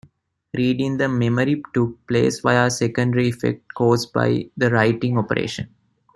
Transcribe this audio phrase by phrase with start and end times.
[0.57, 5.69] Reading the memory took place via a secondary effect caused by the writing operation.